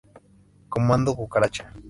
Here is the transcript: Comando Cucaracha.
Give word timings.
Comando 0.67 1.15
Cucaracha. 1.15 1.71